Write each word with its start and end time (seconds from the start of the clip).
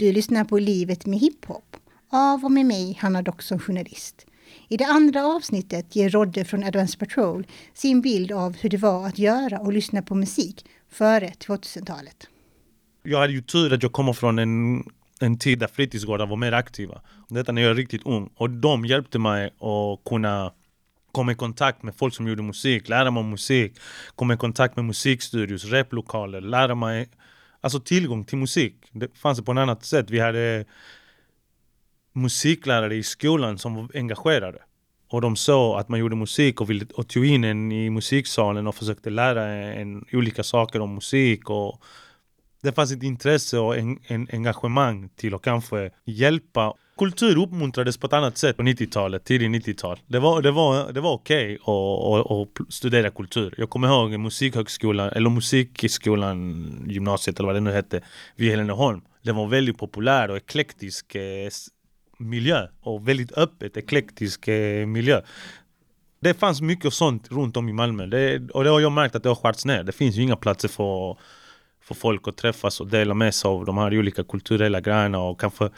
Du 0.00 0.12
lyssnar 0.12 0.44
på 0.44 0.58
Livet 0.58 1.06
med 1.06 1.18
hiphop 1.18 1.76
av 2.12 2.44
och 2.44 2.52
med 2.52 2.66
mig, 2.66 2.98
Hanna 3.00 3.22
Dock 3.22 3.42
som 3.42 3.58
journalist. 3.58 4.26
I 4.68 4.76
det 4.76 4.84
andra 4.84 5.26
avsnittet 5.26 5.96
ger 5.96 6.10
Rodde 6.10 6.44
från 6.44 6.64
Advance 6.64 6.98
Patrol 6.98 7.46
sin 7.74 8.00
bild 8.00 8.32
av 8.32 8.56
hur 8.56 8.70
det 8.70 8.76
var 8.76 9.06
att 9.06 9.18
göra 9.18 9.58
och 9.58 9.72
lyssna 9.72 10.02
på 10.02 10.14
musik 10.14 10.64
före 10.90 11.26
2000-talet. 11.28 12.28
Jag 13.02 13.18
hade 13.18 13.32
ju 13.32 13.42
tur 13.42 13.72
att 13.72 13.82
jag 13.82 13.92
kommer 13.92 14.12
från 14.12 14.38
en, 14.38 14.84
en 15.20 15.38
tid 15.38 15.58
där 15.58 15.66
fritidsgårdar 15.66 16.26
var 16.26 16.36
mer 16.36 16.52
aktiva. 16.52 17.00
Detta 17.28 17.52
när 17.52 17.62
jag 17.62 17.68
var 17.68 17.74
riktigt 17.74 18.06
ung. 18.06 18.30
Och 18.36 18.50
de 18.50 18.84
hjälpte 18.84 19.18
mig 19.18 19.46
att 19.46 20.04
kunna 20.08 20.52
komma 21.12 21.32
i 21.32 21.34
kontakt 21.34 21.82
med 21.82 21.94
folk 21.94 22.14
som 22.14 22.28
gjorde 22.28 22.42
musik, 22.42 22.88
lära 22.88 23.10
mig 23.10 23.22
musik, 23.22 23.72
komma 24.14 24.34
i 24.34 24.36
kontakt 24.36 24.76
med 24.76 24.84
musikstudios, 24.84 25.64
replokaler, 25.64 26.40
lära 26.40 26.74
mig 26.74 27.08
Alltså 27.60 27.80
tillgång 27.80 28.24
till 28.24 28.38
musik. 28.38 28.74
Det 28.92 29.18
fanns 29.18 29.38
det 29.38 29.44
på 29.44 29.52
ett 29.52 29.58
annat 29.58 29.84
sätt. 29.84 30.10
Vi 30.10 30.20
hade 30.20 30.64
musiklärare 32.12 32.94
i 32.94 33.02
skolan 33.02 33.58
som 33.58 33.74
var 33.74 33.88
engagerade. 33.94 34.58
Och 35.08 35.20
de 35.20 35.36
såg 35.36 35.78
att 35.78 35.88
man 35.88 36.00
gjorde 36.00 36.16
musik 36.16 36.60
och, 36.60 36.70
ville, 36.70 36.86
och 36.94 37.08
tog 37.08 37.26
in 37.26 37.44
en 37.44 37.72
i 37.72 37.90
musiksalen 37.90 38.66
och 38.66 38.74
försökte 38.74 39.10
lära 39.10 39.46
en 39.52 40.04
olika 40.12 40.42
saker 40.42 40.80
om 40.80 40.94
musik. 40.94 41.50
Och 41.50 41.82
det 42.62 42.72
fanns 42.72 42.92
ett 42.92 43.02
intresse 43.02 43.58
och 43.58 43.76
en, 43.76 43.98
en 44.06 44.28
engagemang 44.32 45.08
till 45.08 45.34
att 45.34 45.42
kanske 45.42 45.90
hjälpa. 46.04 46.74
Kultur 47.00 47.38
uppmuntrades 47.38 47.98
på 47.98 48.06
ett 48.06 48.12
annat 48.12 48.38
sätt 48.38 48.56
på 48.56 48.62
90-talet, 48.62 49.24
tidigt 49.24 49.66
90-tal. 49.66 49.98
Det 50.06 50.18
var, 50.18 50.42
det 50.42 50.50
var, 50.50 50.92
det 50.92 51.00
var 51.00 51.12
okej 51.12 51.58
okay 51.62 52.20
att, 52.20 52.30
att, 52.30 52.60
att 52.60 52.72
studera 52.72 53.10
kultur. 53.10 53.54
Jag 53.58 53.70
kommer 53.70 53.88
ihåg 53.88 54.20
musikhögskolan, 54.20 55.08
eller 55.08 55.30
musikskolan, 55.30 56.84
gymnasiet 56.88 57.38
eller 57.38 57.46
vad 57.46 57.56
det 57.56 57.60
nu 57.60 57.72
hette, 57.72 58.00
vid 58.36 58.50
Heleneholm. 58.50 59.00
Det 59.22 59.32
var 59.32 59.46
väldigt 59.46 59.78
populär 59.78 60.30
och 60.30 60.36
eklektisk 60.36 61.14
eh, 61.14 61.48
miljö 62.18 62.66
och 62.80 63.08
väldigt 63.08 63.32
öppet, 63.32 63.76
eklektisk 63.76 64.48
eh, 64.48 64.86
miljö. 64.86 65.20
Det 66.20 66.34
fanns 66.34 66.60
mycket 66.60 66.92
sånt 66.92 67.28
runt 67.30 67.56
om 67.56 67.68
i 67.68 67.72
Malmö 67.72 68.06
det, 68.06 68.50
och 68.50 68.64
det 68.64 68.70
har 68.70 68.80
jag 68.80 68.92
märkt 68.92 69.14
att 69.14 69.22
det 69.22 69.28
har 69.28 69.36
skärts 69.36 69.64
ner. 69.64 69.82
Det 69.82 69.92
finns 69.92 70.16
ju 70.16 70.22
inga 70.22 70.36
platser 70.36 70.68
för, 70.68 71.16
för 71.82 71.94
folk 71.94 72.28
att 72.28 72.36
träffas 72.36 72.80
och 72.80 72.86
dela 72.86 73.14
med 73.14 73.34
sig 73.34 73.48
av 73.48 73.64
de 73.64 73.78
här 73.78 73.98
olika 73.98 74.24
kulturella 74.24 74.80
grejerna 74.80 75.18
och 75.18 75.40
kanske 75.40 75.70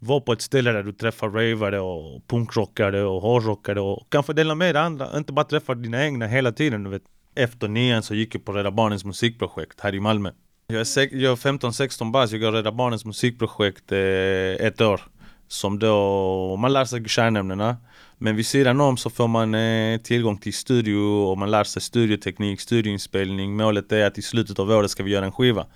vara 0.00 0.20
på 0.20 0.32
ett 0.32 0.42
ställe 0.42 0.72
där 0.72 0.82
du 0.82 0.92
träffar 0.92 1.28
ravare 1.30 1.80
och 1.80 2.26
punkrockare 2.26 3.04
och 3.04 3.22
hårdrockare 3.22 3.80
och 3.80 4.06
kanske 4.10 4.32
dela 4.32 4.54
med 4.54 4.74
dig 4.74 4.82
andra, 4.82 5.16
inte 5.16 5.32
bara 5.32 5.44
träffa 5.44 5.74
dina 5.74 6.04
egna 6.04 6.26
hela 6.26 6.52
tiden. 6.52 6.84
Du 6.84 6.90
vet. 6.90 7.02
Efter 7.38 7.68
nian 7.68 8.02
så 8.02 8.14
gick 8.14 8.34
jag 8.34 8.44
på 8.44 8.52
Rädda 8.52 8.70
Barnens 8.70 9.04
musikprojekt 9.04 9.80
här 9.80 9.94
i 9.94 10.00
Malmö. 10.00 10.30
Jag 10.66 10.80
är, 10.80 11.14
jag 11.16 11.32
är 11.32 11.36
15-16 11.36 12.10
bast, 12.10 12.32
jag 12.32 12.40
går 12.40 12.52
Rädda 12.52 12.72
Barnens 12.72 13.04
musikprojekt 13.04 13.92
eh, 13.92 14.66
ett 14.66 14.80
år 14.80 15.00
som 15.48 15.78
då, 15.78 16.56
man 16.56 16.72
lär 16.72 16.84
sig 16.84 17.08
kärnämnena 17.08 17.76
men 18.18 18.36
vid 18.36 18.46
sidan 18.46 18.80
om 18.80 18.96
så 18.96 19.10
får 19.10 19.28
man 19.28 19.54
eh, 19.54 20.00
tillgång 20.00 20.38
till 20.38 20.54
studio 20.54 20.96
och 20.98 21.38
man 21.38 21.50
lär 21.50 21.64
sig 21.64 21.82
studioteknik, 21.82 22.60
studioinspelning. 22.60 23.56
Målet 23.56 23.92
är 23.92 24.06
att 24.06 24.18
i 24.18 24.22
slutet 24.22 24.58
av 24.58 24.70
året 24.70 24.90
ska 24.90 25.02
vi 25.02 25.10
göra 25.10 25.24
en 25.24 25.32
skiva. 25.32 25.66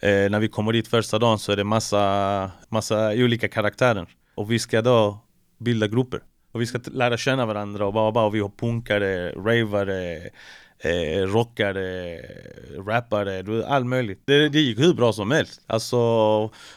Eh, 0.00 0.30
när 0.30 0.40
vi 0.40 0.48
kommer 0.48 0.72
dit 0.72 0.88
första 0.88 1.18
dagen 1.18 1.38
så 1.38 1.52
är 1.52 1.56
det 1.56 1.64
massa, 1.64 2.50
massa 2.68 3.10
olika 3.10 3.48
karaktärer. 3.48 4.08
Och 4.34 4.50
vi 4.50 4.58
ska 4.58 4.82
då 4.82 5.18
bilda 5.58 5.88
grupper. 5.88 6.20
Och 6.52 6.60
vi 6.60 6.66
ska 6.66 6.80
lära 6.92 7.16
känna 7.16 7.46
varandra 7.46 7.86
och 7.86 7.92
bara, 7.92 8.12
bara 8.12 8.26
och 8.26 8.34
vi 8.34 8.40
har 8.40 8.48
punkare, 8.48 9.32
ravare, 9.32 10.30
eh, 10.78 11.26
rockare, 11.26 12.18
rappare, 12.86 13.66
allt 13.66 13.86
möjligt. 13.86 14.22
Det, 14.24 14.48
det 14.48 14.60
gick 14.60 14.78
hur 14.78 14.94
bra 14.94 15.12
som 15.12 15.30
helst. 15.30 15.60
Alltså, 15.66 15.96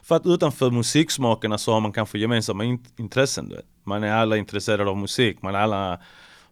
för 0.03 0.15
att 0.15 0.25
utanför 0.25 0.71
musiksmakerna 0.71 1.57
så 1.57 1.73
har 1.73 1.79
man 1.79 1.93
kanske 1.93 2.19
gemensamma 2.19 2.63
in, 2.63 2.85
intressen. 2.97 3.49
Du 3.49 3.55
vet. 3.55 3.65
Man 3.83 4.03
är 4.03 4.11
alla 4.11 4.37
intresserade 4.37 4.89
av 4.89 4.97
musik, 4.97 5.41
man 5.41 5.55
är 5.55 5.59
alla 5.59 5.99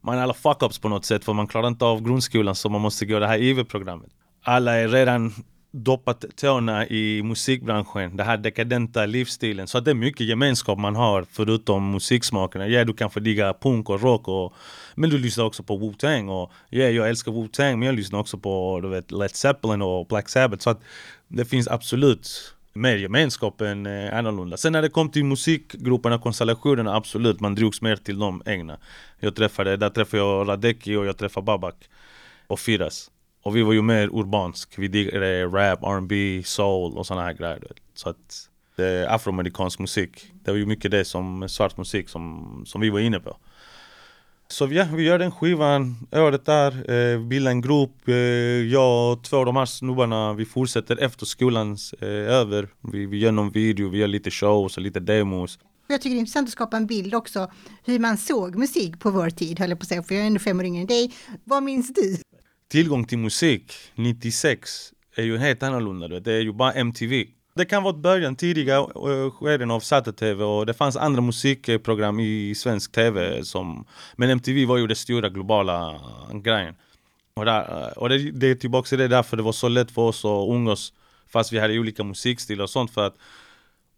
man 0.01 0.17
är 0.17 0.21
alla 0.21 0.33
fuck-ups 0.33 0.81
på 0.81 0.89
något 0.89 1.05
sätt 1.05 1.25
för 1.25 1.33
man 1.33 1.47
klarar 1.47 1.67
inte 1.67 1.85
av 1.85 2.01
grundskolan 2.01 2.55
så 2.55 2.69
man 2.69 2.81
måste 2.81 3.05
gå 3.05 3.19
det 3.19 3.27
här 3.27 3.37
IV-programmet. 3.37 4.09
Alla 4.43 4.75
är 4.75 4.87
redan 4.87 5.33
doppat 5.75 6.25
tårna 6.35 6.87
i 6.87 7.23
musikbranschen, 7.23 8.17
den 8.17 8.25
här 8.25 8.37
dekadenta 8.37 9.05
livsstilen. 9.05 9.67
Så 9.67 9.79
det 9.79 9.91
är 9.91 9.95
mycket 9.95 10.27
gemenskap 10.27 10.79
man 10.79 10.95
har 10.95 11.25
förutom 11.31 11.91
musiksmakerna. 11.91 12.67
Ja, 12.67 12.83
du 12.83 12.93
kan 12.93 13.09
få 13.09 13.19
digga 13.19 13.53
punk 13.53 13.89
och 13.89 14.01
rock, 14.01 14.27
och, 14.27 14.53
men 14.95 15.09
du 15.09 15.17
lyssnar 15.17 15.45
också 15.45 15.63
på 15.63 15.77
Wu-Tang. 15.77 16.29
Och 16.29 16.51
ja, 16.69 16.83
jag 16.83 17.09
älskar 17.09 17.31
Wu-Tang, 17.31 17.79
men 17.79 17.85
jag 17.85 17.95
lyssnar 17.95 18.19
också 18.19 18.37
på 18.37 18.79
du 18.81 18.89
vet, 18.89 19.11
Led 19.11 19.35
Zeppelin 19.35 19.81
och 19.81 20.07
Black 20.07 20.29
Sabbath. 20.29 20.63
Så 20.63 20.69
att 20.69 20.81
det 21.27 21.45
finns 21.45 21.67
absolut 21.67 22.55
mer 22.73 22.95
gemenskap 22.95 23.61
än 23.61 23.85
eh, 23.85 24.17
annorlunda. 24.17 24.57
Sen 24.57 24.73
när 24.73 24.81
det 24.81 24.89
kom 24.89 25.09
till 25.09 25.25
musikgrupperna, 25.25 26.19
konstellationerna, 26.19 26.95
absolut, 26.95 27.39
man 27.39 27.55
drogs 27.55 27.81
mer 27.81 27.95
till 27.95 28.19
de 28.19 28.41
egna. 28.45 28.77
Jag 29.19 29.35
träffade, 29.35 29.77
där 29.77 29.89
träffade 29.89 30.23
jag 30.23 30.49
Radecki 30.49 30.95
och 30.95 31.05
jag 31.05 31.17
träffade 31.17 31.45
Babak 31.45 31.75
och 32.47 32.59
Firas. 32.59 33.11
Och 33.45 33.55
vi 33.55 33.63
var 33.63 33.73
ju 33.73 33.81
mer 33.81 34.07
urbansk. 34.07 34.79
Vi 34.79 34.87
diggade 34.87 35.45
rap, 35.45 35.83
R&B, 35.83 36.41
soul 36.45 36.97
och 36.97 37.05
såna 37.07 37.21
här 37.21 37.33
grejer. 37.33 37.71
Så 37.93 38.09
att 38.09 38.49
det 38.75 38.85
är 38.85 39.15
afroamerikansk 39.15 39.79
musik. 39.79 40.31
Det 40.43 40.51
var 40.51 40.57
ju 40.57 40.65
mycket 40.65 40.91
det 40.91 41.05
som 41.05 41.49
svart 41.49 41.77
musik 41.77 42.09
som, 42.09 42.63
som 42.65 42.81
vi 42.81 42.89
var 42.89 42.99
inne 42.99 43.19
på. 43.19 43.37
Så 44.47 44.67
ja, 44.71 44.87
vi 44.93 45.03
gör 45.03 45.19
den 45.19 45.31
skivan 45.31 46.07
året 46.11 46.45
där, 46.45 46.91
eh, 46.91 47.19
bildar 47.19 47.51
en 47.51 47.61
grupp. 47.61 48.07
Eh, 48.07 48.15
jag 48.71 49.11
och 49.11 49.23
två 49.23 49.37
av 49.37 49.45
de 49.45 49.55
här 49.55 49.65
snubbarna, 49.65 50.33
vi 50.33 50.45
fortsätter 50.45 50.97
efter 50.97 51.25
skolans 51.25 51.93
eh, 51.93 52.09
över. 52.09 52.67
Vi, 52.81 53.05
vi 53.05 53.17
gör 53.17 53.31
någon 53.31 53.51
video, 53.51 53.89
vi 53.89 53.97
gör 53.97 54.07
lite 54.07 54.31
shows 54.31 54.77
och 54.77 54.83
lite 54.83 54.99
demos. 54.99 55.59
Jag 55.87 56.01
tycker 56.01 56.15
det 56.15 56.17
är 56.17 56.19
intressant 56.19 56.47
att 56.47 56.51
skapa 56.51 56.77
en 56.77 56.87
bild 56.87 57.15
också 57.15 57.51
hur 57.83 57.99
man 57.99 58.17
såg 58.17 58.55
musik 58.55 58.99
på 58.99 59.11
vår 59.11 59.29
tid, 59.29 59.59
höll 59.59 59.69
jag 59.69 59.79
på 59.79 59.83
att 59.83 59.87
säga, 59.87 60.03
för 60.03 60.15
jag 60.15 60.23
är 60.23 60.27
ändå 60.27 60.39
fem 60.39 60.59
år 60.59 60.65
yngre 60.65 60.81
än 60.81 60.87
dig. 60.87 61.13
Vad 61.43 61.63
minns 61.63 61.93
du? 61.93 62.17
Tillgång 62.67 63.05
till 63.05 63.17
musik 63.17 63.73
96 63.95 64.93
är 65.15 65.23
ju 65.23 65.37
helt 65.37 65.63
annorlunda. 65.63 66.07
Det 66.07 66.33
är 66.33 66.41
ju 66.41 66.53
bara 66.53 66.73
MTV. 66.73 67.25
Det 67.55 67.65
kan 67.65 67.83
vara 67.83 67.93
början, 67.93 68.35
tidiga 68.35 68.77
eh, 68.77 69.31
skeden 69.31 69.71
av 69.71 69.79
Satte-TV 69.79 70.43
och 70.43 70.65
det 70.65 70.73
fanns 70.73 70.97
andra 70.97 71.21
musikprogram 71.21 72.19
i 72.19 72.55
svensk 72.55 72.91
TV 72.91 73.43
som... 73.43 73.85
Men 74.15 74.29
MTV 74.29 74.65
var 74.65 74.77
ju 74.77 74.87
den 74.87 74.95
stora 74.95 75.29
globala 75.29 76.01
grejen. 76.33 76.75
Och, 77.33 77.45
där, 77.45 77.87
eh, 77.87 77.97
och 77.97 78.09
det, 78.09 78.31
det 78.31 78.47
är 78.47 78.55
tillbaka 78.55 78.87
till 78.87 78.97
det 78.97 79.07
därför 79.07 79.37
det 79.37 79.43
var 79.43 79.51
så 79.51 79.67
lätt 79.67 79.91
för 79.91 80.01
oss 80.01 80.25
att 80.25 80.49
umgås 80.49 80.93
fast 81.27 81.53
vi 81.53 81.59
hade 81.59 81.79
olika 81.79 82.03
musikstilar 82.03 82.63
och 82.63 82.69
sånt 82.69 82.91
för 82.91 83.07
att 83.07 83.15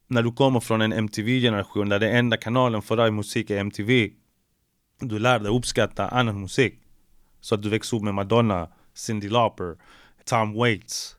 när 0.07 0.23
du 0.23 0.31
kommer 0.31 0.59
från 0.59 0.81
en 0.81 0.93
MTV-generation 0.93 1.89
där 1.89 1.99
den 1.99 2.15
enda 2.15 2.37
kanalen 2.37 2.81
för 2.81 2.97
dig 2.97 3.11
musik 3.11 3.49
är 3.49 3.57
MTV 3.57 4.09
du 4.99 5.19
lär 5.19 5.39
dig 5.39 5.51
uppskatta 5.51 6.07
annan 6.07 6.41
musik 6.41 6.79
så 7.41 7.55
att 7.55 7.61
du 7.61 7.69
växer 7.69 7.97
upp 7.97 8.03
med 8.03 8.13
Madonna, 8.13 8.67
Cyndi 8.93 9.29
Lauper, 9.29 9.75
Tom 10.25 10.53
Waits. 10.53 11.17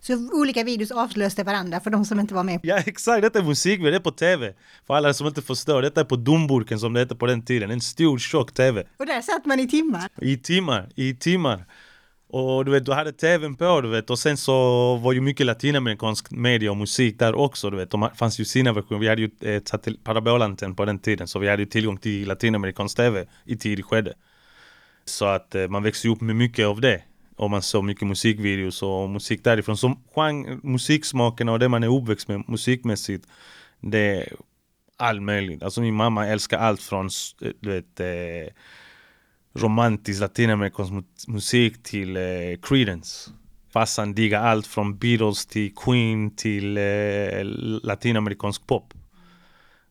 Så 0.00 0.30
olika 0.32 0.64
videos 0.64 0.90
avslöste 0.90 1.44
varandra 1.44 1.80
för 1.80 1.90
de 1.90 2.04
som 2.04 2.20
inte 2.20 2.34
var 2.34 2.44
med? 2.44 2.60
Ja 2.62 2.76
exakt, 2.86 3.22
detta 3.22 3.38
är 3.38 3.42
musikvideo, 3.42 3.90
det 3.90 3.96
är 3.96 4.00
på 4.00 4.10
TV. 4.10 4.54
För 4.86 4.94
alla 4.94 5.14
som 5.14 5.26
inte 5.26 5.42
förstår, 5.42 5.82
detta 5.82 6.00
är 6.00 6.04
på 6.04 6.16
Dumburken 6.16 6.80
som 6.80 6.92
det 6.92 7.00
hette 7.00 7.16
på 7.16 7.26
den 7.26 7.44
tiden. 7.44 7.70
En 7.70 7.80
stor 7.80 8.18
tjock 8.18 8.54
TV. 8.54 8.84
Och 8.96 9.06
där 9.06 9.22
satt 9.22 9.46
man 9.46 9.60
i 9.60 9.68
timmar? 9.68 10.08
I 10.20 10.36
timmar, 10.36 10.88
i 10.94 11.14
timmar. 11.14 11.64
Och 12.30 12.64
du 12.64 12.70
vet, 12.70 12.84
du 12.84 12.92
hade 12.92 13.12
tvn 13.12 13.56
på 13.56 13.80
du 13.80 13.88
vet 13.88 14.10
och 14.10 14.18
sen 14.18 14.36
så 14.36 14.96
var 14.96 15.12
ju 15.12 15.20
mycket 15.20 15.46
latinamerikansk 15.46 16.30
media 16.30 16.70
och 16.70 16.76
musik 16.76 17.18
där 17.18 17.34
också 17.34 17.70
du 17.70 17.76
vet. 17.76 17.90
De 17.90 18.10
fanns 18.16 18.40
ju 18.40 18.44
sina 18.44 18.72
versioner, 18.72 19.00
vi 19.00 19.08
hade 19.08 19.22
ju 19.22 19.30
eh, 19.40 19.62
parabolantenn 20.04 20.74
på 20.74 20.84
den 20.84 20.98
tiden 20.98 21.28
så 21.28 21.38
vi 21.38 21.48
hade 21.48 21.62
ju 21.62 21.66
tillgång 21.66 21.96
till 21.96 22.28
latinamerikansk 22.28 22.96
tv 22.96 23.26
i 23.44 23.56
tidig 23.56 23.84
skede. 23.84 24.14
Så 25.10 25.24
att 25.24 25.54
eh, 25.54 25.68
man 25.68 25.82
växer 25.82 26.08
upp 26.08 26.20
med 26.20 26.36
mycket 26.36 26.66
av 26.66 26.80
det. 26.80 27.02
Och 27.36 27.50
man 27.50 27.62
såg 27.62 27.84
mycket 27.84 28.08
musikvideos 28.08 28.82
och 28.82 29.10
musik 29.10 29.44
därifrån. 29.44 29.76
Så 29.76 29.96
genre, 30.14 30.58
musiksmaken 30.62 31.48
och 31.48 31.58
det 31.58 31.68
man 31.68 31.82
är 31.82 31.96
uppväxt 31.96 32.28
med 32.28 32.48
musikmässigt, 32.48 33.26
det 33.80 33.98
är 33.98 34.32
allt 34.96 35.22
möjligt. 35.22 35.62
Alltså 35.62 35.80
min 35.80 35.94
mamma 35.94 36.26
älskar 36.26 36.58
allt 36.58 36.82
från 36.82 37.06
eh, 37.42 37.50
du 37.60 37.70
vet, 37.70 38.00
eh, 38.00 38.52
romantisk 39.54 40.20
latinamerikansk 40.20 40.92
musik 41.28 41.82
till 41.82 42.16
eh, 42.16 42.22
Creedence. 42.62 43.30
Farsan 43.72 44.14
diggar 44.14 44.42
allt 44.42 44.66
från 44.66 44.98
Beatles 44.98 45.46
till 45.46 45.74
Queen 45.74 46.36
till 46.36 46.76
eh, 46.76 47.44
latinamerikansk 47.82 48.66
pop. 48.66 48.94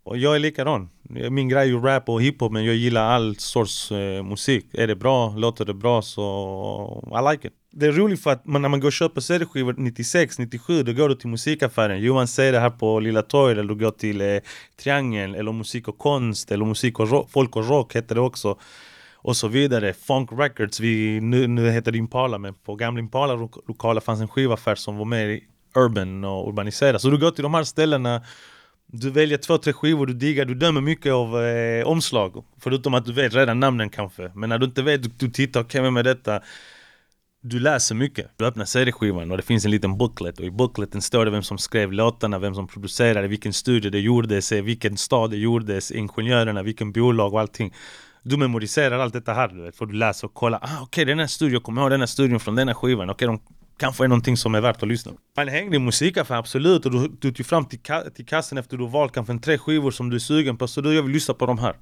Och 0.08 0.18
jag 0.18 0.36
är 0.36 0.40
likadan. 0.40 0.90
Min 1.10 1.50
grej 1.50 1.62
är 1.62 1.66
ju 1.66 1.80
rap 1.80 2.10
och 2.10 2.22
hiphop 2.22 2.52
men 2.52 2.66
jag 2.66 2.76
gillar 2.76 3.04
all 3.04 3.36
sorts 3.36 3.92
eh, 3.92 4.24
musik. 4.24 4.66
Är 4.74 4.88
det 4.88 4.96
bra, 4.96 5.30
låter 5.30 5.66
det 5.66 5.74
bra 5.74 6.02
så 6.02 7.18
I 7.20 7.32
like 7.32 7.48
it. 7.48 7.54
Det 7.72 7.86
är 7.86 7.92
roligt 7.92 8.24
för 8.24 8.32
att 8.32 8.46
man, 8.46 8.62
när 8.62 8.70
man 8.70 8.80
går 8.80 8.88
och 8.88 8.94
köper 8.94 9.22
CD-skivor 9.22 9.76
96, 9.78 10.40
97 10.40 10.84
då 10.84 10.94
går 10.94 11.10
du 11.10 11.16
till 11.16 11.30
musikaffären. 11.30 12.02
Johan 12.02 12.28
säger 12.28 12.52
det 12.52 12.60
här 12.60 12.70
på 12.70 13.00
Lilla 13.00 13.22
Torget 13.22 13.58
eller 13.58 13.74
du 13.74 13.80
går 13.80 13.92
till 13.92 14.22
eh, 14.22 14.38
Triangeln 14.84 15.36
eller 15.36 15.52
Musik 15.52 15.88
och 15.88 15.98
konst 15.98 16.52
eller 16.52 16.66
Musik 16.66 17.00
och 17.00 17.10
rock, 17.10 17.30
Folk 17.32 17.56
och 17.56 17.68
rock 17.68 17.96
heter 17.96 18.16
det 18.16 18.22
också. 18.22 18.58
Och 19.16 19.36
så 19.36 19.48
vidare. 19.48 19.94
Funk 19.94 20.30
Records, 20.32 20.80
vi, 20.80 21.22
nu, 21.22 21.48
nu 21.48 21.72
heter 21.72 21.92
det 21.92 21.98
Impala 21.98 22.38
men 22.38 22.54
på 22.54 22.76
gamla 22.76 23.00
Impala-lokaler 23.00 24.02
fanns 24.02 24.22
en 24.22 24.28
skivaffär 24.28 24.76
som 24.76 24.98
var 24.98 25.06
mer 25.06 25.40
urban 25.76 26.24
och 26.24 26.48
urbaniserad. 26.48 27.02
Så 27.02 27.10
du 27.10 27.18
går 27.18 27.32
till 27.32 27.44
de 27.44 27.54
här 27.54 27.64
ställena 27.64 28.22
du 28.88 29.10
väljer 29.10 29.38
två, 29.38 29.58
tre 29.58 29.74
skivor 29.74 30.06
du 30.06 30.14
diggar, 30.14 30.46
du 30.46 30.56
dömer 30.56 30.82
mycket 30.82 31.14
av 31.14 31.44
eh, 31.44 31.88
omslag. 31.88 32.46
Förutom 32.60 32.94
att 32.94 33.06
du 33.06 33.14
vet 33.14 33.36
redan 33.36 33.60
namnen 33.60 33.90
kanske. 33.90 34.32
Men 34.36 34.50
när 34.50 34.58
du 34.58 34.66
inte 34.66 34.82
vet, 34.82 35.04
du, 35.04 35.10
du 35.10 35.30
tittar, 35.30 35.62
okej 35.62 35.82
okay, 35.82 35.92
med 35.92 36.06
detta? 36.06 36.42
Du 37.42 37.60
läser 37.60 37.96
mycket. 37.96 38.32
Du 38.38 38.46
öppnar 38.46 38.66
CD-skivan 38.66 39.32
och 39.32 39.38
det 39.38 39.44
finns 39.44 39.66
en 39.66 39.72
liten 39.72 39.98
booklet 39.98 40.40
och 40.40 40.46
i 40.46 40.52
bookleten 40.52 41.02
står 41.02 41.26
det 41.26 41.32
vem 41.32 41.44
som 41.44 41.58
skrev 41.58 41.94
låtarna, 41.94 42.40
vem 42.40 42.56
som 42.56 42.68
producerade, 42.68 43.28
vilken 43.28 43.54
studio 43.54 43.92
det 43.92 44.00
gjordes, 44.00 44.52
vilken 44.52 44.98
stad 44.98 45.32
det 45.32 45.38
gjordes, 45.38 45.92
ingenjörerna, 45.92 46.64
vilken 46.64 46.92
bolag 46.92 47.34
och 47.34 47.40
allting. 47.40 47.74
Du 48.24 48.38
memoriserar 48.38 49.00
allt 49.00 49.14
detta 49.14 49.34
här 49.34 49.48
du 49.48 49.62
vet, 49.62 49.76
för 49.76 49.86
du 49.86 49.94
läser 49.94 50.28
och 50.28 50.34
kollar, 50.34 50.60
ah 50.62 50.66
okej 50.66 50.84
okay, 50.84 51.06
den 51.06 51.20
här 51.20 51.28
studion, 51.28 51.62
kommer 51.62 51.82
ihåg 51.82 51.92
den 51.92 52.00
här 52.00 52.08
studion 52.08 52.40
från 52.40 52.56
den 52.56 52.68
här 52.68 52.76
skivan, 52.76 53.10
okej 53.10 53.30
okay, 53.30 53.40
de 53.48 53.57
kanske 53.78 54.04
är 54.04 54.08
någonting 54.08 54.38
som 54.38 54.56
är 54.56 54.62
värt 54.62 54.84
att 54.84 54.90
lyssna 54.90 55.12
på. 55.12 55.18
Man 55.36 55.48
hängde 55.48 55.76
i 55.76 55.80
musikaffär, 55.80 56.36
absolut, 56.36 56.86
och 56.86 56.92
du, 56.92 57.08
du 57.20 57.32
tog 57.32 57.46
fram 57.46 57.66
till, 57.66 57.80
ka 57.80 58.04
till 58.16 58.26
kassen 58.26 58.58
efter 58.58 58.78
du 58.78 58.88
valt 58.88 59.14
kanske 59.14 59.34
en 59.34 59.42
tre 59.42 59.58
skivor 59.58 59.92
som 59.92 60.10
du 60.10 60.16
är 60.16 60.20
sugen 60.20 60.58
på, 60.58 60.68
så 60.68 60.82
du 60.82 60.96
jag 60.96 61.04
vill 61.04 61.12
lyssna 61.12 61.34
på 61.34 61.46
de 61.46 61.60
här. 61.60 61.76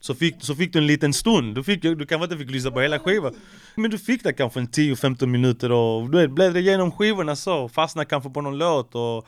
Så 0.00 0.14
fick, 0.14 0.34
så 0.38 0.54
fick 0.54 0.72
du 0.72 0.78
en 0.78 0.86
liten 0.86 1.12
stund, 1.12 1.54
du, 1.54 1.64
fick, 1.64 1.82
du 1.82 2.06
kanske 2.06 2.24
inte 2.24 2.38
fick 2.38 2.50
lyssna 2.50 2.70
på 2.70 2.80
hela 2.80 2.98
skivan 2.98 3.34
Men 3.74 3.90
du 3.90 3.98
fick 3.98 4.24
det 4.24 4.32
kanske 4.32 4.60
en 4.60 4.68
10-15 4.68 5.26
minuter 5.26 5.72
och 5.72 6.10
du 6.10 6.28
bläddrade 6.28 6.60
igenom 6.60 6.92
skivorna 6.92 7.36
så, 7.36 7.68
fastnade 7.68 8.06
kanske 8.06 8.30
på 8.30 8.40
någon 8.40 8.58
låt 8.58 8.94
och 8.94 9.26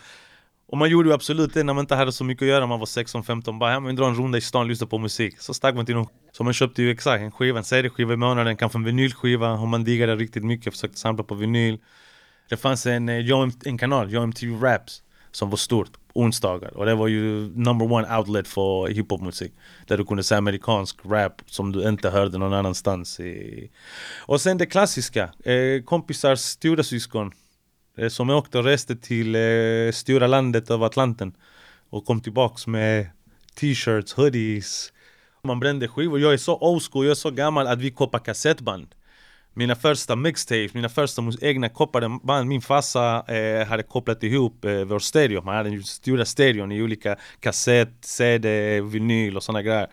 och 0.67 0.79
man 0.79 0.91
gjorde 0.91 1.09
ju 1.09 1.15
absolut 1.15 1.55
det 1.55 1.63
när 1.63 1.75
man 1.75 1.83
inte 1.83 1.95
hade 1.95 2.13
så 2.13 2.25
mycket 2.25 2.43
att 2.43 2.49
göra, 2.49 2.67
man 2.67 2.79
var 2.79 2.87
16-15 2.87 3.59
bara 3.59 3.73
ja 3.73 3.81
men 3.81 3.97
dra 3.97 4.09
en 4.09 4.15
runda 4.15 4.39
i 4.39 4.41
stan, 4.41 4.61
och 4.61 4.69
lyssna 4.69 4.87
på 4.87 4.99
musik 4.99 5.39
Så 5.39 5.55
stack 5.55 5.75
man 5.75 5.87
till 5.87 5.95
någon 5.95 6.07
Så 6.33 6.45
man 6.45 6.53
köpte 6.53 6.83
ju 6.83 6.91
exakt 6.91 7.23
en 7.23 7.33
skiva, 7.33 7.59
en 7.59 7.65
CD-skiva 7.65 8.13
i 8.13 8.17
månaden, 8.17 8.57
kanske 8.57 8.79
en 8.79 8.85
vinylskiva 8.85 9.53
om 9.53 9.69
man 9.69 9.85
diggade 9.85 10.17
riktigt 10.17 10.45
mycket, 10.45 10.73
försökte 10.73 10.99
samla 10.99 11.23
på 11.23 11.35
vinyl 11.35 11.79
det 12.49 12.57
fanns 12.57 12.87
en, 12.87 13.09
eh, 13.09 13.51
en 13.65 13.79
kanal, 13.79 14.13
JMTV 14.13 14.67
Raps 14.67 15.03
Som 15.31 15.51
var 15.51 15.57
stort, 15.57 15.91
onsdagar 16.13 16.77
och 16.77 16.87
det 16.87 16.95
var 16.95 17.09
ju 17.09 17.51
number 17.55 17.93
one 17.93 18.17
outlet 18.19 18.49
för 18.49 18.89
hiphopmusik 18.89 19.53
Där 19.87 19.99
du 19.99 20.05
kunde 20.05 20.23
se 20.23 20.35
amerikansk 20.35 20.97
rap 21.05 21.43
som 21.47 21.73
du 21.73 21.89
inte 21.89 22.11
hörde 22.11 22.39
någon 22.39 22.53
annanstans 22.53 23.21
i... 23.21 23.71
Och 24.27 24.41
sen 24.41 24.59
det 24.59 24.67
klassiska, 24.67 25.33
eh, 25.45 25.83
kompisars 25.85 26.41
storasyskon 26.41 27.33
Eh, 27.97 28.09
som 28.09 28.31
åkte 28.31 28.59
och 28.59 28.65
reste 28.65 28.97
till 28.97 29.35
eh, 29.35 29.93
stora 29.93 30.27
landet 30.27 30.71
över 30.71 30.87
Atlanten 30.87 31.33
och 31.91 32.05
kom 32.07 32.21
tillbaks 32.21 32.67
med 32.67 33.07
t-shirts, 33.55 34.13
hoodies. 34.13 34.93
Man 35.43 35.61
brände 35.61 35.89
skivor. 35.89 36.21
Jag 36.21 36.33
är 36.33 36.37
så 36.37 36.59
old 36.59 36.83
school, 36.83 37.05
jag 37.05 37.11
är 37.11 37.15
så 37.15 37.31
gammal 37.31 37.67
att 37.67 37.79
vi 37.79 37.91
koppar 37.91 38.19
kassettband. 38.19 38.95
Mina 39.57 39.75
första 39.75 40.17
mixtapes, 40.17 40.75
mina 40.75 40.89
första 40.89 41.23
egna 41.41 41.69
kopplade 41.69 42.19
band. 42.23 42.49
Min 42.49 42.61
farsa 42.61 43.25
eh, 43.29 43.67
hade 43.67 43.83
kopplat 43.83 44.23
ihop 44.23 44.65
eh, 44.65 44.85
vår 44.85 44.99
stereo. 44.99 45.43
Man 45.43 45.57
hade 45.57 45.71
ju 45.71 45.83
stora 45.83 46.25
stereon 46.25 46.73
i 46.73 46.83
olika 46.83 47.17
kassett, 47.41 47.95
CD, 48.01 48.81
vinyl 48.81 49.37
och 49.37 49.43
sådana 49.43 49.63
grejer. 49.63 49.87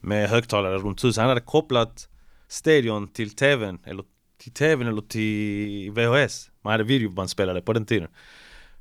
Med 0.00 0.28
högtalare 0.28 0.78
runt 0.78 1.04
huset. 1.04 1.20
Han 1.20 1.28
hade 1.28 1.40
kopplat 1.40 2.08
stereon 2.48 3.08
till 3.08 3.30
tvn, 3.30 3.78
eller 3.84 4.04
till 4.42 4.52
tvn 4.52 4.88
eller 4.88 5.02
till 5.02 5.92
VHS. 5.92 6.50
Man 6.62 6.70
hade 6.70 6.84
videobandspelare 6.84 7.60
på 7.60 7.72
den 7.72 7.86
tiden. 7.86 8.08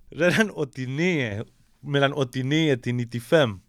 Redan 0.09 0.51
89, 0.51 1.45
mellan 1.79 2.13
89 2.13 2.77
till 2.77 2.95
95 2.95 3.59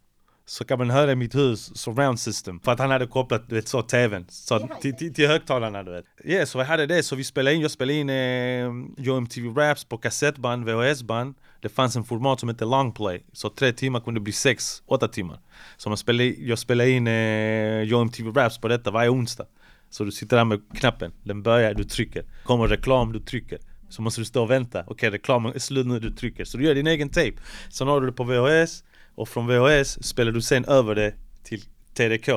så 0.48 0.64
kan 0.64 0.78
man 0.78 0.90
höra 0.90 1.12
i 1.12 1.16
mitt 1.16 1.34
hus 1.34 1.76
surround 1.78 2.20
system. 2.20 2.60
För 2.60 2.72
att 2.72 2.78
han 2.78 2.90
hade 2.90 3.06
kopplat 3.06 3.48
du 3.48 3.54
vet, 3.54 3.68
så 3.68 3.82
tvn 3.82 4.26
så, 4.28 4.68
till, 4.80 4.96
till, 4.96 5.14
till 5.14 5.28
högtalarna 5.28 5.82
du 5.82 5.92
vet. 5.92 6.04
Ja, 6.24 6.30
yeah, 6.30 6.46
så 6.46 6.58
jag 6.58 6.64
hade 6.64 6.86
det. 6.86 7.02
Så 7.02 7.16
vi 7.16 7.24
spelade 7.24 7.56
in, 7.56 7.62
jag 7.62 7.70
spelade 7.70 7.98
in 7.98 8.08
eh, 8.08 9.16
MTV 9.16 9.60
Raps 9.60 9.84
på 9.84 9.98
kassettband, 9.98 10.64
VHS-band. 10.64 11.34
Det 11.60 11.68
fanns 11.68 11.96
en 11.96 12.04
format 12.04 12.40
som 12.40 12.48
hette 12.48 12.64
long 12.64 12.92
play. 12.92 13.24
Så 13.32 13.48
tre 13.48 13.72
timmar 13.72 14.00
kunde 14.00 14.20
bli 14.20 14.32
sex, 14.32 14.82
åtta 14.86 15.08
timmar. 15.08 15.40
Så 15.76 15.88
man 15.88 15.98
spelade, 15.98 16.24
jag 16.24 16.58
spelade 16.58 16.90
in 16.90 17.06
eh, 17.06 18.00
MTV 18.00 18.40
Raps 18.40 18.58
på 18.58 18.68
detta 18.68 18.90
varje 18.90 19.10
onsdag. 19.10 19.46
Så 19.90 20.04
du 20.04 20.12
sitter 20.12 20.36
där 20.36 20.44
med 20.44 20.60
knappen, 20.74 21.12
den 21.22 21.42
börjar, 21.42 21.74
du 21.74 21.84
trycker. 21.84 22.24
Kommer 22.44 22.68
reklam, 22.68 23.12
du 23.12 23.20
trycker. 23.20 23.58
Så 23.88 24.02
måste 24.02 24.20
du 24.20 24.24
stå 24.24 24.42
och 24.42 24.50
vänta. 24.50 24.80
Okej, 24.80 24.92
okay, 24.92 25.10
reklamen 25.10 25.54
är 25.54 25.58
slut 25.58 25.86
nu, 25.86 26.00
du 26.00 26.10
trycker. 26.10 26.44
Så 26.44 26.58
du 26.58 26.64
gör 26.64 26.74
din 26.74 26.86
egen 26.86 27.08
tape. 27.08 27.34
Sen 27.70 27.88
har 27.88 28.00
du 28.00 28.06
det 28.06 28.12
på 28.12 28.24
VHS. 28.24 28.84
Och 29.16 29.28
från 29.28 29.46
VHS 29.46 30.06
spelar 30.06 30.32
du 30.32 30.42
sen 30.42 30.64
över 30.64 30.94
det 30.94 31.14
till 31.42 31.62
TDK, 31.94 32.28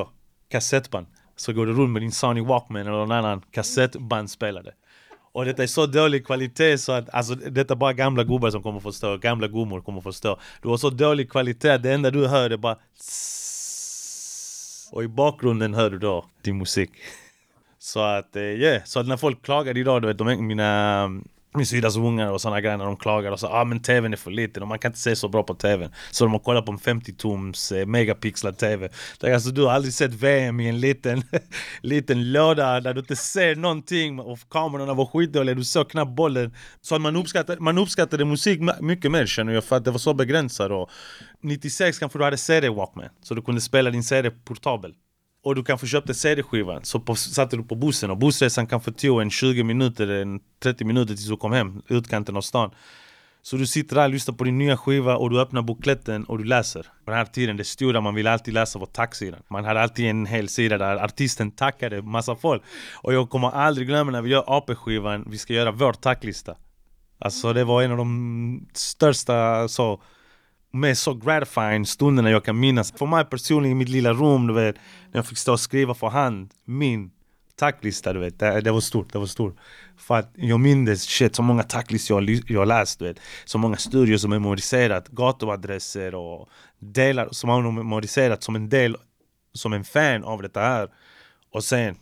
kassettband. 0.48 1.06
Så 1.36 1.52
går 1.52 1.66
du 1.66 1.72
runt 1.72 1.90
med 1.90 2.02
din 2.02 2.12
Sony 2.12 2.40
Walkman 2.40 2.80
eller 2.80 2.90
någon 2.90 3.12
annan 3.12 3.42
kassettbandspelare. 3.50 4.72
Och 5.32 5.44
detta 5.44 5.62
är 5.62 5.66
så 5.66 5.86
dålig 5.86 6.26
kvalitet 6.26 6.78
så 6.78 6.92
att, 6.92 7.08
alltså 7.14 7.34
detta 7.34 7.74
är 7.74 7.76
bara 7.76 7.92
gamla 7.92 8.24
gubbar 8.24 8.50
som 8.50 8.62
kommer 8.62 8.80
förstå, 8.80 9.16
gamla 9.16 9.48
gummor 9.48 9.80
kommer 9.80 10.00
förstå. 10.00 10.38
Du 10.62 10.68
har 10.68 10.76
så 10.76 10.90
dålig 10.90 11.30
kvalitet, 11.30 11.78
det 11.78 11.92
enda 11.92 12.10
du 12.10 12.26
hör 12.26 12.50
är 12.50 12.56
bara 12.56 12.76
och 14.92 15.04
i 15.04 15.08
bakgrunden 15.08 15.74
hör 15.74 15.90
du 15.90 15.98
då 15.98 16.24
din 16.42 16.58
musik. 16.58 16.90
Så 17.78 18.00
att, 18.00 18.28
ja, 18.32 18.40
yeah. 18.40 18.84
så 18.84 19.00
att 19.00 19.06
när 19.06 19.16
folk 19.16 19.42
klagar 19.42 19.76
idag, 19.76 20.02
du 20.02 20.08
vet, 20.08 20.18
de, 20.18 20.46
mina 20.46 21.08
min 21.54 21.66
syrras 21.66 21.96
ungar 21.96 22.32
och 22.32 22.40
såna 22.40 22.60
grejer 22.60 22.76
när 22.76 22.84
de 22.84 22.96
klagar 22.96 23.32
och 23.32 23.40
så 23.40 23.46
ah 23.46 23.64
men 23.64 23.82
tvn 23.82 24.12
är 24.12 24.16
för 24.16 24.30
liten 24.30 24.62
och 24.62 24.68
man 24.68 24.78
kan 24.78 24.88
inte 24.88 24.98
se 24.98 25.16
så 25.16 25.28
bra 25.28 25.42
på 25.42 25.54
tvn. 25.54 25.92
Så 26.10 26.24
de 26.24 26.32
har 26.32 26.38
kollat 26.38 26.66
på 26.66 26.72
en 26.72 26.78
50-tums 26.78 27.76
eh, 27.76 27.86
megapixlad 27.86 28.58
tv. 28.58 28.88
Alltså 29.22 29.50
du 29.50 29.62
har 29.62 29.72
aldrig 29.72 29.94
sett 29.94 30.12
VM 30.12 30.60
i 30.60 30.68
en 30.68 30.80
liten, 30.80 31.22
liten 31.80 32.32
låda 32.32 32.80
där 32.80 32.94
du 32.94 33.00
inte 33.00 33.16
ser 33.16 33.56
någonting 33.56 34.20
och 34.20 34.38
kamerorna 34.50 34.94
var 34.94 35.06
skitdåliga, 35.06 35.54
du 35.54 35.64
såg 35.64 35.90
knappt 35.90 36.12
bollen. 36.12 36.54
Så 36.80 36.94
att 36.94 37.00
man 37.00 37.16
uppskattade, 37.16 37.60
man 37.60 37.78
uppskattade 37.78 38.24
musik 38.24 38.60
mycket 38.80 39.10
mer 39.10 39.26
känner 39.26 39.52
jag 39.52 39.64
för 39.64 39.76
att 39.76 39.84
det 39.84 39.90
var 39.90 39.98
så 39.98 40.14
begränsat. 40.14 40.70
Och 40.70 40.90
96 41.40 41.98
kanske 41.98 42.18
du 42.18 42.24
hade 42.24 42.36
CD 42.36 42.68
Walkman, 42.68 43.08
så 43.22 43.34
du 43.34 43.42
kunde 43.42 43.60
spela 43.60 43.90
din 43.90 44.04
CD 44.04 44.30
portabel 44.30 44.94
och 45.42 45.54
du 45.54 45.64
kanske 45.64 45.86
köpte 45.86 46.14
CD-skivan, 46.14 46.84
så 46.84 47.00
på, 47.00 47.14
satte 47.14 47.56
du 47.56 47.62
på 47.62 47.74
bussen 47.74 48.10
och 48.10 48.16
bussresan 48.16 48.66
kanske 48.66 48.92
tog 48.92 49.20
en 49.20 49.30
20 49.30 49.62
minuter, 49.62 50.08
en 50.08 50.40
30 50.62 50.84
minuter 50.84 51.14
tills 51.14 51.28
du 51.28 51.36
kom 51.36 51.52
hem, 51.52 51.82
utkanten 51.88 52.36
av 52.36 52.40
stan. 52.40 52.70
Så 53.42 53.56
du 53.56 53.66
sitter 53.66 53.96
där 53.96 54.04
och 54.04 54.10
lyssnar 54.10 54.34
på 54.34 54.44
din 54.44 54.58
nya 54.58 54.76
skiva 54.76 55.16
och 55.16 55.30
du 55.30 55.40
öppnar 55.40 55.62
bukletten 55.62 56.24
och 56.24 56.38
du 56.38 56.44
läser. 56.44 56.82
På 56.82 57.10
den 57.10 57.14
här 57.14 57.24
tiden, 57.24 57.56
det 57.56 57.64
stora 57.64 58.00
man 58.00 58.14
ville 58.14 58.30
alltid 58.30 58.54
läsa 58.54 58.78
var 58.78 58.86
tacksidan. 58.86 59.42
Man 59.48 59.64
hade 59.64 59.80
alltid 59.80 60.06
en 60.06 60.26
hel 60.26 60.48
sida 60.48 60.78
där 60.78 60.96
artisten 60.96 61.50
tackade 61.50 62.02
massa 62.02 62.36
folk. 62.36 62.62
Och 62.94 63.14
jag 63.14 63.30
kommer 63.30 63.50
aldrig 63.50 63.88
glömma 63.88 64.10
när 64.10 64.22
vi 64.22 64.30
gör 64.30 64.44
AP-skivan, 64.46 65.24
vi 65.30 65.38
ska 65.38 65.52
göra 65.52 65.70
vår 65.70 65.92
tacklista. 65.92 66.56
Alltså 67.18 67.52
det 67.52 67.64
var 67.64 67.82
en 67.82 67.90
av 67.90 67.96
de 67.96 68.66
största 68.74 69.68
så 69.68 70.02
med 70.70 70.98
så 70.98 71.14
gratifying 71.14 71.86
stunderna 71.86 72.30
jag 72.30 72.44
kan 72.44 72.60
minnas. 72.60 72.92
För 72.92 73.06
mig 73.06 73.24
personligen 73.24 73.76
i 73.76 73.78
mitt 73.78 73.88
lilla 73.88 74.12
rum, 74.12 74.46
du 74.46 74.54
vet, 74.54 74.76
när 75.10 75.18
jag 75.18 75.26
fick 75.26 75.38
stå 75.38 75.52
och 75.52 75.60
skriva 75.60 75.94
för 75.94 76.08
hand, 76.08 76.50
min 76.64 77.10
tacklista, 77.56 78.12
du 78.12 78.20
vet. 78.20 78.38
Det, 78.38 78.60
det 78.60 78.70
var 78.70 78.80
stort, 78.80 79.12
det 79.12 79.18
var 79.18 79.26
stort. 79.26 79.56
För 79.96 80.14
att 80.14 80.30
jag 80.34 80.60
minns 80.60 81.02
shit, 81.02 81.34
så 81.34 81.42
många 81.42 81.62
tacklistor 81.62 82.30
jag, 82.30 82.42
jag 82.46 82.68
läst, 82.68 82.98
du 82.98 83.04
vet. 83.04 83.20
Så 83.44 83.58
många 83.58 83.76
studier 83.76 84.18
som 84.18 84.30
memoriserat, 84.30 85.08
gatuadresser 85.08 86.14
och 86.14 86.48
delar 86.78 87.28
som 87.30 87.50
har 87.50 87.72
memoriserat 87.72 88.42
som 88.42 88.56
en 88.56 88.68
del, 88.68 88.96
som 89.54 89.72
en 89.72 89.84
fan 89.84 90.24
av 90.24 90.42
det 90.42 90.60
här. 90.60 90.88
Och 91.52 91.64
sen, 91.64 91.96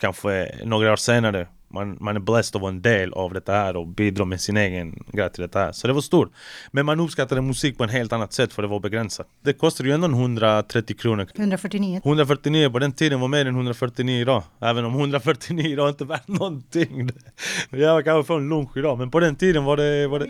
kanske 0.00 0.58
några 0.64 0.92
år 0.92 0.96
senare, 0.96 1.48
man, 1.72 1.96
man 2.00 2.16
är 2.16 2.20
blessed 2.20 2.56
att 2.56 2.62
vara 2.62 2.72
en 2.72 2.82
del 2.82 3.12
av 3.12 3.32
det 3.32 3.52
här 3.52 3.76
och 3.76 3.86
bidra 3.86 4.24
med 4.24 4.40
sin 4.40 4.56
egen 4.56 5.04
grej 5.12 5.30
till 5.32 5.48
det 5.48 5.58
här. 5.58 5.72
Så 5.72 5.86
det 5.86 5.92
var 5.92 6.00
stort. 6.00 6.32
Men 6.70 6.86
man 6.86 7.00
uppskattade 7.00 7.40
musik 7.40 7.78
på 7.78 7.84
ett 7.84 7.90
helt 7.90 8.12
annat 8.12 8.32
sätt 8.32 8.52
för 8.52 8.62
det 8.62 8.68
var 8.68 8.80
begränsat. 8.80 9.26
Det 9.42 9.52
kostade 9.52 9.88
ju 9.88 9.94
ändå 9.94 10.06
130 10.06 10.96
kronor. 10.96 11.26
149. 11.34 12.00
149 12.04 12.70
på 12.70 12.78
den 12.78 12.92
tiden 12.92 13.20
var 13.20 13.28
mer 13.28 13.46
än 13.46 13.54
149 13.54 14.20
idag. 14.20 14.42
Även 14.60 14.84
om 14.84 14.94
149 14.94 15.66
idag 15.66 15.88
inte 15.88 16.04
värt 16.04 16.28
någonting. 16.28 17.10
Jag 17.70 18.04
kan 18.04 18.24
få 18.24 18.34
en 18.34 18.48
lunch 18.48 18.76
idag. 18.76 18.98
Men 18.98 19.10
på 19.10 19.20
den 19.20 19.36
tiden 19.36 19.64
var 19.64 19.76
det, 19.76 20.08
var 20.08 20.18
det, 20.18 20.26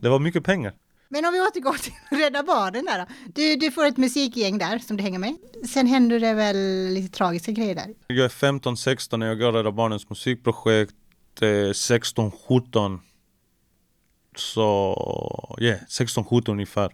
det 0.00 0.08
var 0.08 0.18
mycket 0.18 0.44
pengar. 0.44 0.72
Men 1.08 1.24
om 1.24 1.32
vi 1.32 1.40
återgår 1.40 1.72
till 1.72 1.92
Rädda 2.10 2.42
Barnen 2.42 2.84
där 2.84 3.06
Du, 3.34 3.56
du 3.56 3.70
får 3.70 3.86
ett 3.86 3.96
musikgäng 3.96 4.58
där 4.58 4.78
som 4.78 4.96
du 4.96 5.02
hänger 5.02 5.18
med. 5.18 5.36
Sen 5.68 5.86
händer 5.86 6.20
det 6.20 6.34
väl 6.34 6.88
lite 6.88 7.16
tragiska 7.16 7.52
grejer 7.52 7.74
där? 7.74 7.94
Jag 8.06 8.24
är 8.24 8.28
15-16 8.28 9.16
när 9.16 9.26
jag 9.26 9.38
går 9.38 9.52
Rädda 9.52 9.72
Barnens 9.72 10.10
musikprojekt. 10.10 10.94
Eh, 11.40 11.46
16-17 11.46 12.98
så, 14.36 14.94
ja, 15.58 15.64
yeah, 15.64 15.78
16-17 15.80 16.50
ungefär 16.50 16.92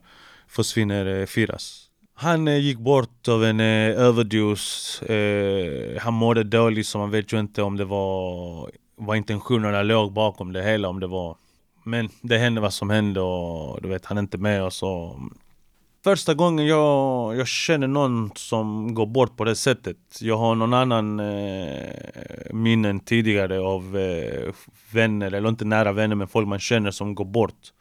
försvinner 0.48 1.20
eh, 1.20 1.26
Firas. 1.26 1.88
Han 2.14 2.48
eh, 2.48 2.58
gick 2.58 2.78
bort 2.78 3.28
av 3.28 3.44
en 3.44 3.60
eh, 3.60 4.00
överdos. 4.00 5.02
Eh, 5.02 6.00
han 6.00 6.14
mådde 6.14 6.44
dåligt 6.44 6.86
så 6.86 6.98
man 6.98 7.10
vet 7.10 7.32
ju 7.32 7.40
inte 7.40 7.62
om 7.62 7.76
det 7.76 7.84
var 7.84 8.70
vad 8.96 9.16
intentionerna 9.16 9.82
låg 9.82 10.12
bakom 10.12 10.52
det 10.52 10.62
hela. 10.62 10.88
Om 10.88 11.00
det 11.00 11.06
var 11.06 11.36
men 11.82 12.08
det 12.20 12.38
hände 12.38 12.60
vad 12.60 12.72
som 12.72 12.90
hände 12.90 13.20
och 13.20 13.82
du 13.82 13.88
vet, 13.88 14.04
han 14.04 14.16
är 14.16 14.22
inte 14.22 14.38
med 14.38 14.62
oss. 14.62 14.82
Och... 14.82 15.16
Första 16.04 16.34
gången 16.34 16.66
jag, 16.66 17.36
jag 17.36 17.46
känner 17.46 17.86
någon 17.86 18.30
som 18.34 18.94
går 18.94 19.06
bort 19.06 19.36
på 19.36 19.44
det 19.44 19.56
sättet. 19.56 19.96
Jag 20.20 20.36
har 20.36 20.54
någon 20.54 20.74
annan 20.74 21.20
eh, 21.20 21.94
minnen 22.52 23.00
tidigare 23.00 23.60
av 23.60 23.98
eh, 23.98 24.54
vänner, 24.92 25.32
eller 25.32 25.48
inte 25.48 25.64
nära 25.64 25.92
vänner 25.92 26.16
men 26.16 26.28
folk 26.28 26.48
man 26.48 26.58
känner 26.58 26.90
som 26.90 27.14
går 27.14 27.24
bort 27.24 27.72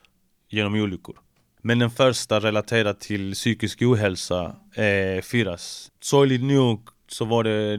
genom 0.50 0.76
olyckor. 0.76 1.16
Men 1.62 1.80
den 1.80 1.90
första 1.92 2.40
relaterad 2.40 3.00
till 3.00 3.34
psykisk 3.34 3.82
ohälsa 3.82 4.56
är 4.76 5.22
Firas. 5.22 5.92
Sorgligt 6.00 6.44
nog 6.44 6.90
så 7.08 7.26
var 7.26 7.44
det 7.44 7.74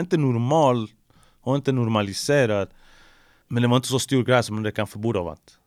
inte 0.00 0.16
normal 0.16 0.88
och 1.40 1.56
inte 1.56 1.72
normaliserat. 1.72 2.70
Men 3.52 3.62
det 3.62 3.68
var 3.68 3.76
inte 3.76 3.88
så 3.88 3.98
stor 3.98 4.22
grej 4.24 4.42
som 4.42 4.62
det 4.62 4.72
kanske 4.72 4.98
borde 4.98 5.18
ha 5.18 5.24
varit. 5.24 5.58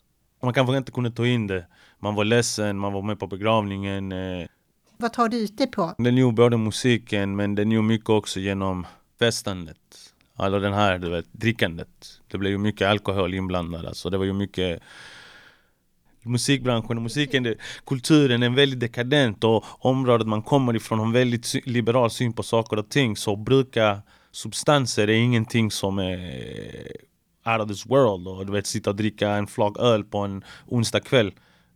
Man 0.43 0.53
kanske 0.53 0.77
inte 0.77 0.91
kunde 0.91 1.11
ta 1.11 1.25
in 1.25 1.47
det. 1.47 1.67
Man 1.99 2.15
var 2.15 2.25
ledsen, 2.25 2.77
man 2.77 2.93
var 2.93 3.01
med 3.01 3.19
på 3.19 3.27
begravningen. 3.27 4.11
Eh. 4.11 4.47
Vad 4.97 5.13
tar 5.13 5.29
du 5.29 5.37
ut 5.37 5.57
det 5.57 5.67
på? 5.67 5.95
Det 5.97 6.09
är 6.09 6.11
nog 6.11 6.33
både 6.33 6.57
musiken 6.57 7.35
men 7.35 7.55
det 7.55 7.61
är 7.61 7.65
nog 7.65 7.83
mycket 7.83 8.09
också 8.09 8.39
genom 8.39 8.85
festandet. 9.19 9.77
Alltså 10.35 10.59
den 10.59 10.73
här, 10.73 10.99
du 10.99 11.09
vet, 11.09 11.25
drickandet. 11.31 12.21
Det 12.31 12.37
blev 12.37 12.51
ju 12.51 12.57
mycket 12.57 12.87
alkohol 12.87 13.33
inblandad 13.33 13.85
alltså. 13.85 14.09
Det 14.09 14.17
var 14.17 14.25
ju 14.25 14.33
mycket 14.33 14.81
musikbranschen 16.21 16.97
och 16.97 17.03
musiken, 17.03 17.43
det, 17.43 17.55
kulturen 17.85 18.43
är 18.43 18.49
väldigt 18.49 18.79
dekadent 18.79 19.43
och 19.43 19.63
området 19.79 20.27
man 20.27 20.41
kommer 20.41 20.75
ifrån 20.75 20.99
har 20.99 21.05
en 21.05 21.11
väldigt 21.11 21.53
liberal 21.65 22.11
syn 22.11 22.33
på 22.33 22.43
saker 22.43 22.79
och 22.79 22.89
ting. 22.89 23.17
Så 23.17 23.35
bruka 23.35 24.01
substanser 24.31 25.07
är 25.07 25.13
ingenting 25.13 25.71
som 25.71 25.99
är 25.99 27.05
out 27.45 27.61
of 27.61 27.67
this 27.67 27.85
world. 27.85 28.27
Och 28.27 28.45
du 28.45 28.51
vet, 28.51 28.67
sitta 28.67 28.89
och 28.89 28.95
dricka 28.95 29.29
en 29.29 29.47
flak 29.47 29.79
öl 29.79 30.03
på 30.03 30.17
en 30.17 30.43
onsdag 30.67 30.99
kväll. 30.99 31.31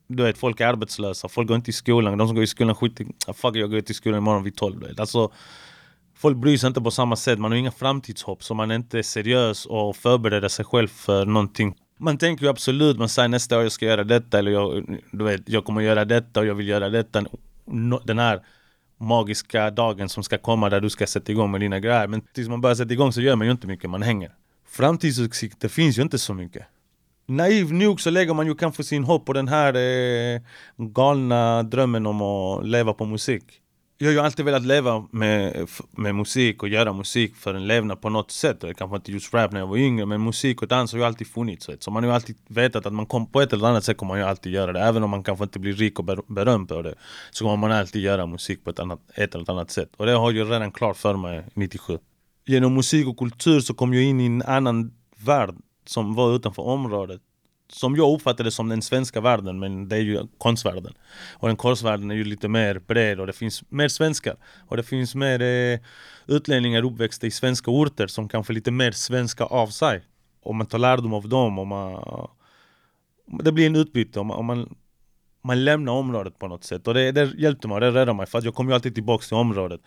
Du 0.08 0.24
vet, 0.24 0.38
folk 0.38 0.60
är 0.60 0.68
arbetslösa, 0.68 1.30
folk 1.30 1.48
går 1.48 1.56
inte 1.56 1.70
i 1.70 1.74
skolan. 1.74 2.18
De 2.18 2.28
som 2.28 2.36
går 2.36 2.44
i 2.44 2.48
skolan 2.48 2.76
skiter 2.76 3.06
ah, 3.28 3.34
fuck 3.34 3.56
jag 3.56 3.72
går 3.72 3.82
till 3.82 3.96
skolan 3.96 4.18
imorgon 4.18 4.44
vid 4.44 4.56
tolv. 4.56 4.86
Alltså, 4.98 5.32
folk 6.16 6.38
bryr 6.38 6.58
sig 6.58 6.68
inte 6.68 6.82
på 6.82 6.92
samma 6.92 7.16
sätt. 7.16 7.40
Man 7.40 7.52
har 7.52 7.58
inga 7.58 7.72
framtidshopp, 7.72 8.44
så 8.44 8.54
man 8.54 8.72
är 8.72 8.76
inte 8.76 9.04
seriös 9.04 9.66
och 9.66 9.96
förbereder 9.96 10.48
sig 10.48 10.66
själv 10.66 10.88
för 10.88 11.26
någonting. 11.26 11.76
Man 11.98 12.18
tänker 12.18 12.44
ju 12.44 12.50
absolut, 12.50 12.98
man 12.98 13.10
säger 13.10 13.30
nästa 13.30 13.58
år 13.58 13.64
jag 13.64 13.72
ska 13.72 13.86
göra 13.86 14.04
detta 14.04 14.40
eller 14.40 14.52
jag, 14.52 14.98
du 15.12 15.24
vet, 15.24 15.50
jag 15.50 15.66
kommer 15.66 15.82
göra 15.82 16.06
detta 16.06 16.40
och 16.40 16.46
jag 16.46 16.56
vill 16.56 16.68
göra 16.68 16.90
detta. 16.90 17.26
Den 18.04 18.20
här 18.20 18.42
magiska 18.98 19.72
dagen 19.72 20.10
som 20.10 20.24
ska 20.24 20.38
komma 20.38 20.70
där 20.70 20.82
du 20.82 20.90
ska 20.90 21.08
sätta 21.08 21.32
igång 21.32 21.52
med 21.52 21.62
dina 21.62 21.80
grejer. 21.80 22.08
Men 22.08 22.22
tills 22.22 22.50
man 22.50 22.62
börjar 22.62 22.76
sätta 22.76 22.94
igång 22.94 23.14
så 23.14 23.22
gör 23.22 23.36
man 23.36 23.48
ju 23.48 23.52
inte 23.52 23.68
mycket, 23.68 23.90
man 23.90 24.02
hänger. 24.02 24.32
Framtidsutsikter 24.70 25.68
finns 25.68 25.98
ju 25.98 26.02
inte 26.02 26.18
så 26.18 26.34
mycket. 26.34 26.66
Naiv 27.26 27.74
nog 27.74 28.02
så 28.02 28.10
lägger 28.10 28.34
man 28.34 28.48
ju 28.48 28.56
kanske 28.56 28.84
sin 28.84 29.04
hopp 29.04 29.26
på 29.26 29.34
den 29.34 29.48
här 29.48 29.74
eh, 29.76 30.42
galna 30.78 31.64
drömmen 31.64 32.06
om 32.06 32.22
att 32.22 32.68
leva 32.68 32.94
på 32.94 33.06
musik. 33.06 33.44
Jag 33.98 34.08
har 34.08 34.14
ju 34.14 34.20
alltid 34.20 34.46
velat 34.46 34.66
leva 34.66 35.08
med, 35.12 35.68
med 35.92 36.16
musik 36.16 36.64
och 36.64 36.70
göra 36.70 36.94
musik 36.94 37.36
för 37.36 37.54
en 37.54 37.68
levnad 37.68 38.02
på 38.02 38.10
något 38.10 38.32
sätt. 38.32 38.64
Kanske 38.78 38.96
inte 38.96 39.12
just 39.12 39.34
rap 39.34 39.52
när 39.52 39.60
jag 39.60 39.68
var 39.68 39.78
yngre 39.78 40.06
men 40.06 40.24
musik 40.24 40.62
och 40.62 40.68
dans 40.68 40.92
har 40.92 41.00
ju 41.00 41.06
alltid 41.06 41.28
funnits. 41.28 41.70
Så 41.80 41.92
man 41.92 42.04
har 42.04 42.12
ju 42.12 42.16
alltid 42.16 42.36
vetat 42.48 42.86
att 42.86 42.94
man 42.94 43.06
kom, 43.06 43.32
på 43.32 43.42
ett 43.42 43.54
eller 43.54 43.68
annat 43.68 43.84
sätt 43.84 43.98
kommer 43.98 44.14
man 44.14 44.20
ju 44.20 44.26
alltid 44.26 44.54
göra 44.54 44.74
det. 44.74 44.80
Även 44.80 45.04
om 45.04 45.10
man 45.10 45.24
kanske 45.24 45.44
inte 45.44 45.60
blir 45.60 45.74
rik 45.74 46.00
och 46.00 46.06
berömd 46.28 46.70
på 46.70 46.82
det. 46.82 46.96
Så 47.32 47.46
kommer 47.46 47.58
man 47.58 47.72
alltid 47.72 48.02
göra 48.02 48.26
musik 48.26 48.64
på 48.64 48.70
ett, 48.70 48.80
annat, 48.80 49.00
ett 49.16 49.36
eller 49.36 49.52
annat 49.52 49.72
sätt. 49.72 49.90
Och 49.98 50.06
det 50.06 50.12
har 50.12 50.32
jag 50.32 50.52
redan 50.52 50.72
klart 50.72 50.98
för 50.98 51.16
mig 51.16 51.44
97 51.54 51.98
genom 52.50 52.74
musik 52.74 53.08
och 53.08 53.18
kultur 53.18 53.60
så 53.60 53.74
kom 53.74 53.94
jag 53.94 54.04
in 54.04 54.20
i 54.22 54.26
en 54.26 54.42
annan 54.42 54.94
värld 55.26 55.56
som 55.86 56.16
var 56.16 56.36
utanför 56.36 56.62
området. 56.62 57.22
Som 57.72 57.96
jag 57.96 58.14
uppfattade 58.14 58.52
som 58.52 58.70
den 58.70 58.82
svenska 58.82 59.22
världen, 59.22 59.60
men 59.60 59.90
det 59.90 59.96
är 59.96 60.02
ju 60.02 60.28
konstvärlden. 60.38 60.94
Och 61.32 61.48
den 61.48 61.58
konstvärlden 61.58 62.12
är 62.12 62.16
ju 62.16 62.24
lite 62.24 62.48
mer 62.48 62.80
bred 62.80 63.20
och 63.20 63.28
det 63.28 63.34
finns 63.34 63.64
mer 63.70 63.88
svenskar. 63.88 64.36
Och 64.68 64.78
det 64.78 64.84
finns 64.84 65.16
mer 65.16 65.42
eh, 65.42 65.80
utlänningar 66.28 66.86
uppväxta 66.86 67.28
i 67.28 67.32
svenska 67.32 67.72
orter 67.72 68.08
som 68.08 68.30
kanske 68.30 68.54
lite 68.54 68.72
mer 68.72 68.92
svenska 68.92 69.44
av 69.44 69.68
sig. 69.68 70.04
Om 70.44 70.58
man 70.58 70.68
tar 70.68 70.80
lärdom 70.80 71.14
av 71.14 71.30
dem 71.30 71.60
och 71.60 71.68
man... 71.68 72.04
Det 73.44 73.52
blir 73.52 73.66
en 73.66 73.76
utbyte 73.76 74.20
om 74.20 74.28
man, 74.28 74.38
om 74.38 74.46
man, 74.46 74.76
man 75.44 75.66
lämnar 75.66 75.94
området 75.94 76.40
på 76.40 76.48
något 76.48 76.64
sätt. 76.64 76.88
Och 76.88 76.94
det, 76.94 77.12
det 77.12 77.34
hjälpte 77.38 77.68
mig, 77.68 77.80
det 77.80 77.92
räddade 77.92 78.14
mig. 78.14 78.26
För 78.26 78.42
jag 78.46 78.56
kom 78.56 78.68
ju 78.68 78.74
alltid 78.74 78.96
tillbaka 78.96 79.24
till 79.24 79.38
området. 79.38 79.82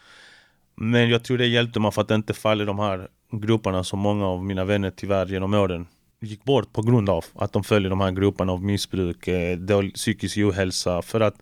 Men 0.74 1.10
jag 1.10 1.24
tror 1.24 1.38
det 1.38 1.46
hjälpte 1.46 1.80
mig 1.80 1.92
för 1.92 2.02
att 2.02 2.10
inte 2.10 2.34
falla 2.34 2.62
i 2.62 2.66
de 2.66 2.78
här 2.78 3.08
grupperna 3.32 3.84
som 3.84 3.98
många 3.98 4.26
av 4.26 4.44
mina 4.44 4.64
vänner 4.64 4.90
tyvärr 4.96 5.26
genom 5.26 5.54
åren 5.54 5.86
gick 6.20 6.44
bort 6.44 6.72
på 6.72 6.82
grund 6.82 7.10
av 7.10 7.24
att 7.34 7.52
de 7.52 7.64
följer 7.64 7.90
de 7.90 8.00
här 8.00 8.10
grupperna 8.10 8.52
av 8.52 8.64
missbruk, 8.64 9.28
eh, 9.28 9.58
psykisk 9.94 10.38
ohälsa. 10.38 11.02
För 11.02 11.20
att 11.20 11.34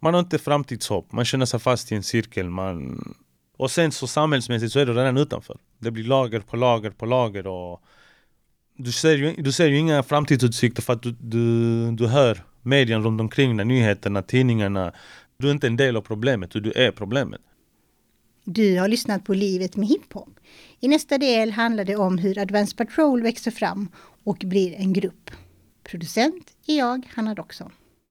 man 0.00 0.14
har 0.14 0.20
inte 0.20 0.38
framtidshopp, 0.38 1.12
man 1.12 1.24
känner 1.24 1.46
sig 1.46 1.60
fast 1.60 1.92
i 1.92 1.94
en 1.94 2.02
cirkel. 2.02 2.50
Man... 2.50 3.14
Och 3.56 3.70
sen 3.70 3.92
så 3.92 4.06
samhällsmässigt 4.06 4.72
så 4.72 4.78
är 4.78 4.86
du 4.86 4.92
redan 4.92 5.16
utanför. 5.16 5.56
Det 5.78 5.90
blir 5.90 6.04
lager 6.04 6.40
på 6.40 6.56
lager 6.56 6.90
på 6.90 7.06
lager 7.06 7.46
och 7.46 7.82
du 8.76 8.92
ser 8.92 9.16
ju, 9.16 9.34
du 9.38 9.52
ser 9.52 9.66
ju 9.66 9.78
inga 9.78 10.02
framtidsutsikter 10.02 10.82
för 10.82 10.92
att 10.92 11.02
du, 11.02 11.16
du, 11.20 11.90
du 11.90 12.06
hör 12.06 12.42
medien 12.62 13.04
runt 13.04 13.20
omkring 13.20 13.56
dig, 13.56 13.66
nyheterna, 13.66 14.22
tidningarna. 14.22 14.92
Du 15.36 15.48
är 15.48 15.52
inte 15.52 15.66
en 15.66 15.76
del 15.76 15.96
av 15.96 16.00
problemet, 16.00 16.50
du 16.50 16.72
är 16.72 16.90
problemet. 16.90 17.40
Du 18.50 18.78
har 18.78 18.88
lyssnat 18.88 19.24
på 19.24 19.34
Livet 19.34 19.76
med 19.76 19.88
hiphop. 19.88 20.40
I 20.80 20.88
nästa 20.88 21.18
del 21.18 21.50
handlar 21.50 21.84
det 21.84 21.96
om 21.96 22.18
hur 22.18 22.38
Advance 22.38 22.76
Patrol 22.76 23.22
växer 23.22 23.50
fram 23.50 23.88
och 24.24 24.36
blir 24.44 24.74
en 24.74 24.92
grupp. 24.92 25.30
Producent 25.82 26.56
är 26.66 26.78
jag, 26.78 27.08
Hanna 27.14 27.34
Doxon. 27.34 27.72